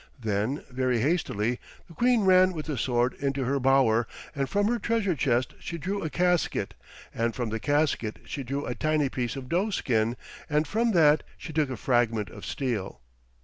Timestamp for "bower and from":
3.59-4.67